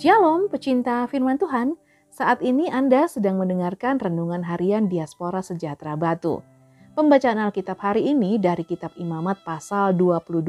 Shalom 0.00 0.48
pecinta 0.48 1.04
firman 1.12 1.36
Tuhan, 1.36 1.76
saat 2.08 2.40
ini 2.40 2.72
Anda 2.72 3.04
sedang 3.04 3.36
mendengarkan 3.36 4.00
Renungan 4.00 4.40
Harian 4.40 4.88
Diaspora 4.88 5.44
Sejahtera 5.44 5.92
Batu. 5.92 6.40
Pembacaan 6.96 7.36
Alkitab 7.36 7.76
hari 7.76 8.08
ini 8.08 8.40
dari 8.40 8.64
kitab 8.64 8.96
Imamat 8.96 9.44
pasal 9.44 9.92
22 9.92 10.40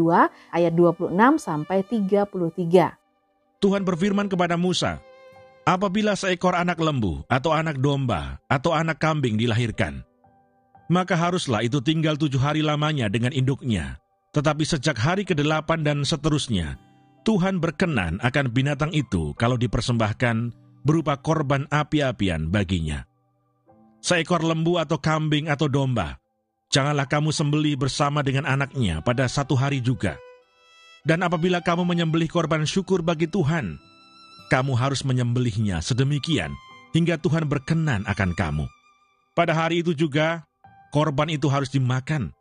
ayat 0.55 0.71
26 0.71 1.11
sampai 1.35 1.83
33. 1.83 2.95
Tuhan 3.59 3.83
berfirman 3.83 4.31
kepada 4.31 4.55
Musa, 4.55 5.03
Apabila 5.67 6.15
seekor 6.15 6.55
anak 6.55 6.79
lembu 6.79 7.27
atau 7.27 7.51
anak 7.51 7.75
domba 7.75 8.39
atau 8.47 8.71
anak 8.71 9.03
kambing 9.03 9.35
dilahirkan, 9.35 9.99
maka 10.87 11.19
haruslah 11.19 11.59
itu 11.59 11.83
tinggal 11.83 12.15
tujuh 12.15 12.39
hari 12.39 12.63
lamanya 12.63 13.11
dengan 13.11 13.35
induknya. 13.35 13.99
Tetapi 14.31 14.63
sejak 14.63 14.95
hari 14.95 15.27
ke-8 15.27 15.83
dan 15.83 16.07
seterusnya, 16.07 16.79
Tuhan 17.21 17.61
berkenan 17.61 18.17
akan 18.17 18.49
binatang 18.49 18.89
itu 18.97 19.37
kalau 19.37 19.53
dipersembahkan 19.53 20.57
berupa 20.81 21.21
korban 21.21 21.69
api-apian 21.69 22.49
baginya. 22.49 23.05
Seekor 24.01 24.41
lembu 24.41 24.81
atau 24.81 24.97
kambing 24.97 25.45
atau 25.45 25.69
domba, 25.69 26.17
janganlah 26.73 27.05
kamu 27.05 27.29
sembelih 27.29 27.77
bersama 27.77 28.25
dengan 28.25 28.49
anaknya 28.49 29.05
pada 29.05 29.29
satu 29.29 29.53
hari 29.53 29.85
juga. 29.85 30.17
Dan 31.05 31.21
apabila 31.21 31.61
kamu 31.61 31.85
menyembelih 31.85 32.25
korban 32.25 32.65
syukur 32.65 33.05
bagi 33.05 33.29
Tuhan, 33.29 33.77
kamu 34.49 34.73
harus 34.73 35.05
menyembelihnya 35.05 35.77
sedemikian 35.85 36.57
hingga 36.97 37.21
Tuhan 37.21 37.45
berkenan 37.45 38.01
akan 38.09 38.33
kamu. 38.33 38.65
Pada 39.37 39.53
hari 39.53 39.85
itu 39.85 39.93
juga, 39.93 40.49
korban 40.89 41.29
itu 41.29 41.45
harus 41.53 41.69
dimakan. 41.69 42.33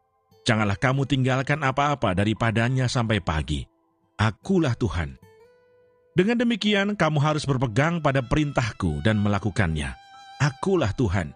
Janganlah 0.48 0.80
kamu 0.80 1.04
tinggalkan 1.04 1.60
apa-apa 1.60 2.16
daripadanya 2.16 2.88
sampai 2.88 3.20
pagi 3.20 3.68
Akulah 4.20 4.76
Tuhan. 4.76 5.16
Dengan 6.12 6.36
demikian, 6.36 6.92
kamu 6.92 7.24
harus 7.24 7.48
berpegang 7.48 8.04
pada 8.04 8.20
perintahku 8.20 9.00
dan 9.00 9.16
melakukannya. 9.16 9.96
Akulah 10.36 10.92
Tuhan. 10.92 11.32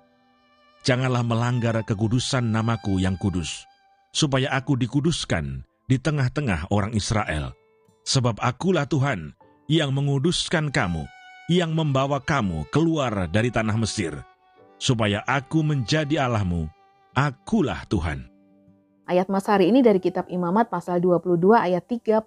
Janganlah 0.85 1.25
melanggar 1.25 1.81
kekudusan 1.81 2.45
namaku 2.45 3.01
yang 3.01 3.17
kudus, 3.17 3.65
supaya 4.13 4.53
aku 4.53 4.77
dikuduskan 4.77 5.65
di 5.89 5.97
tengah-tengah 5.97 6.69
orang 6.69 6.93
Israel. 6.93 7.57
Sebab 8.05 8.37
akulah 8.45 8.85
Tuhan 8.85 9.33
yang 9.65 9.97
menguduskan 9.97 10.69
kamu, 10.69 11.09
yang 11.49 11.73
membawa 11.73 12.21
kamu 12.21 12.69
keluar 12.69 13.33
dari 13.33 13.49
tanah 13.49 13.81
Mesir, 13.81 14.13
supaya 14.77 15.25
aku 15.25 15.65
menjadi 15.65 16.29
Allahmu. 16.29 16.69
Akulah 17.17 17.89
Tuhan. 17.89 18.34
Ayat 19.05 19.29
Mas 19.29 19.45
hari 19.45 19.69
ini 19.69 19.85
dari 19.85 20.01
kitab 20.01 20.33
Imamat 20.33 20.73
pasal 20.73 20.97
22 20.97 21.37
ayat 21.53 21.85
32. 21.85 22.25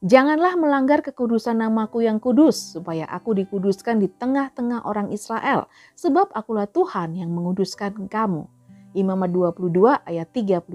Janganlah 0.00 0.56
melanggar 0.56 1.04
kekudusan 1.04 1.60
namaku 1.60 2.08
yang 2.08 2.16
kudus, 2.16 2.72
supaya 2.72 3.04
aku 3.04 3.36
dikuduskan 3.36 4.00
di 4.00 4.08
tengah-tengah 4.08 4.88
orang 4.88 5.12
Israel, 5.12 5.68
sebab 5.92 6.32
akulah 6.32 6.64
Tuhan 6.64 7.20
yang 7.20 7.28
menguduskan 7.36 8.08
kamu. 8.08 8.48
Imamat 8.96 9.28
22 9.60 10.00
ayat 10.08 10.32
32. 10.32 10.72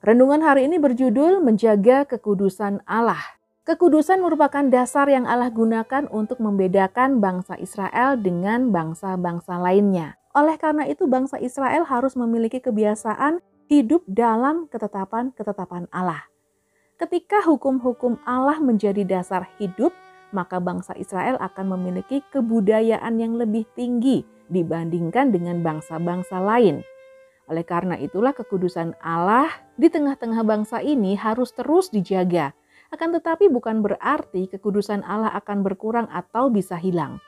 Renungan 0.00 0.40
hari 0.40 0.64
ini 0.64 0.80
berjudul 0.80 1.44
Menjaga 1.44 2.08
Kekudusan 2.08 2.80
Allah. 2.88 3.20
Kekudusan 3.68 4.24
merupakan 4.24 4.64
dasar 4.64 5.12
yang 5.12 5.28
Allah 5.28 5.52
gunakan 5.52 6.08
untuk 6.08 6.40
membedakan 6.40 7.20
bangsa 7.20 7.60
Israel 7.60 8.16
dengan 8.16 8.72
bangsa-bangsa 8.72 9.60
lainnya. 9.60 10.16
Oleh 10.32 10.56
karena 10.56 10.88
itu, 10.88 11.04
bangsa 11.04 11.36
Israel 11.36 11.84
harus 11.84 12.16
memiliki 12.16 12.64
kebiasaan 12.64 13.44
hidup 13.68 14.04
dalam 14.04 14.68
ketetapan-ketetapan 14.68 15.88
Allah. 15.88 16.28
Ketika 16.94 17.42
hukum-hukum 17.42 18.22
Allah 18.22 18.62
menjadi 18.62 19.02
dasar 19.02 19.50
hidup, 19.58 19.90
maka 20.30 20.58
bangsa 20.58 20.94
Israel 20.94 21.38
akan 21.38 21.78
memiliki 21.78 22.22
kebudayaan 22.30 23.18
yang 23.18 23.34
lebih 23.34 23.66
tinggi 23.74 24.22
dibandingkan 24.50 25.34
dengan 25.34 25.62
bangsa-bangsa 25.62 26.38
lain. 26.42 26.82
Oleh 27.50 27.64
karena 27.66 27.98
itulah 28.00 28.32
kekudusan 28.32 28.96
Allah 29.04 29.48
di 29.76 29.90
tengah-tengah 29.92 30.42
bangsa 30.46 30.80
ini 30.80 31.18
harus 31.18 31.52
terus 31.52 31.92
dijaga. 31.92 32.56
Akan 32.88 33.10
tetapi 33.10 33.50
bukan 33.50 33.82
berarti 33.82 34.46
kekudusan 34.48 35.02
Allah 35.02 35.34
akan 35.34 35.66
berkurang 35.66 36.06
atau 36.14 36.46
bisa 36.48 36.78
hilang. 36.78 37.18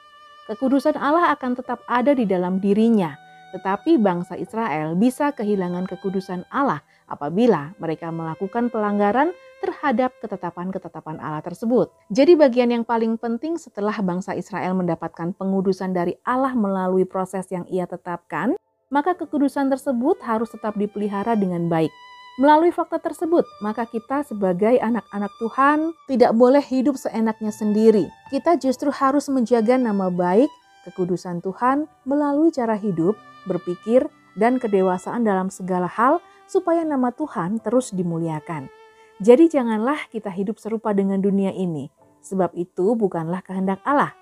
Kekudusan 0.46 0.94
Allah 0.94 1.34
akan 1.34 1.58
tetap 1.58 1.82
ada 1.90 2.14
di 2.14 2.22
dalam 2.22 2.62
dirinya, 2.62 3.18
tetapi 3.54 4.00
bangsa 4.00 4.34
Israel 4.34 4.96
bisa 4.98 5.30
kehilangan 5.30 5.86
kekudusan 5.86 6.46
Allah 6.50 6.82
apabila 7.06 7.74
mereka 7.78 8.10
melakukan 8.10 8.70
pelanggaran 8.70 9.30
terhadap 9.62 10.12
ketetapan-ketetapan 10.20 11.16
Allah 11.18 11.42
tersebut. 11.42 11.90
Jadi 12.12 12.36
bagian 12.36 12.70
yang 12.70 12.84
paling 12.84 13.16
penting 13.16 13.56
setelah 13.56 13.94
bangsa 14.04 14.36
Israel 14.36 14.76
mendapatkan 14.76 15.32
pengudusan 15.34 15.96
dari 15.96 16.14
Allah 16.22 16.52
melalui 16.52 17.08
proses 17.08 17.48
yang 17.48 17.64
ia 17.66 17.88
tetapkan, 17.88 18.54
maka 18.92 19.16
kekudusan 19.18 19.72
tersebut 19.72 20.22
harus 20.22 20.52
tetap 20.52 20.76
dipelihara 20.78 21.34
dengan 21.34 21.66
baik. 21.66 21.90
Melalui 22.36 22.68
fakta 22.68 23.00
tersebut, 23.00 23.48
maka 23.64 23.88
kita 23.88 24.20
sebagai 24.20 24.76
anak-anak 24.76 25.32
Tuhan 25.40 25.96
tidak 26.04 26.36
boleh 26.36 26.60
hidup 26.60 27.00
seenaknya 27.00 27.48
sendiri. 27.48 28.12
Kita 28.28 28.60
justru 28.60 28.92
harus 28.92 29.24
menjaga 29.32 29.80
nama 29.80 30.12
baik, 30.12 30.52
kekudusan 30.86 31.42
Tuhan 31.42 31.90
melalui 32.06 32.54
cara 32.54 32.78
hidup 32.78 33.18
berpikir, 33.46 34.06
dan 34.36 34.60
kedewasaan 34.60 35.24
dalam 35.24 35.48
segala 35.48 35.88
hal 35.88 36.20
supaya 36.44 36.84
nama 36.84 37.10
Tuhan 37.10 37.58
terus 37.64 37.90
dimuliakan. 37.96 38.68
Jadi 39.16 39.48
janganlah 39.48 40.12
kita 40.12 40.28
hidup 40.28 40.60
serupa 40.60 40.92
dengan 40.92 41.24
dunia 41.24 41.50
ini, 41.56 41.88
sebab 42.20 42.52
itu 42.52 42.92
bukanlah 42.92 43.40
kehendak 43.40 43.80
Allah. 43.82 44.12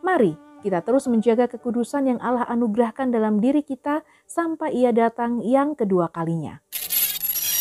Mari 0.00 0.38
kita 0.62 0.80
terus 0.80 1.10
menjaga 1.10 1.50
kekudusan 1.50 2.08
yang 2.08 2.20
Allah 2.22 2.46
anugerahkan 2.48 3.10
dalam 3.10 3.42
diri 3.42 3.66
kita 3.66 4.06
sampai 4.24 4.72
ia 4.72 4.94
datang 4.94 5.42
yang 5.42 5.74
kedua 5.74 6.08
kalinya. 6.08 6.62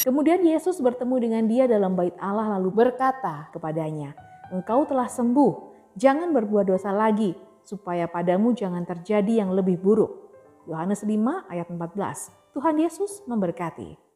Kemudian 0.06 0.45
Yesus 0.45 0.80
bertemu 0.80 1.16
dengan 1.19 1.44
dia 1.50 1.66
dalam 1.66 1.97
bait 1.97 2.13
Allah 2.22 2.56
lalu 2.59 2.72
berkata 2.72 3.50
kepadanya, 3.51 4.13
Engkau 4.53 4.85
telah 4.85 5.09
sembuh, 5.09 5.51
jangan 5.97 6.30
berbuat 6.30 6.69
dosa 6.69 6.94
lagi, 6.94 7.34
supaya 7.63 8.06
padamu 8.07 8.51
jangan 8.53 8.84
terjadi 8.84 9.44
yang 9.44 9.56
lebih 9.56 9.79
buruk. 9.79 10.31
Yohanes 10.68 11.03
5 11.03 11.51
ayat 11.51 11.68
14. 11.68 12.56
Tuhan 12.56 12.75
Yesus 12.79 13.25
memberkati. 13.28 14.12